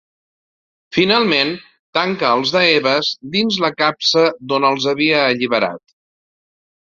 Finalment 0.97 1.51
tanca 1.97 2.31
els 2.37 2.53
Daevas 2.55 3.11
dins 3.35 3.59
la 3.65 3.71
capsa 3.83 4.25
d'on 4.53 4.67
els 4.71 4.87
havia 4.95 5.19
alliberat. 5.27 5.97